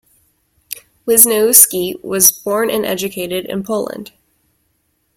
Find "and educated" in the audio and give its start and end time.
2.71-3.45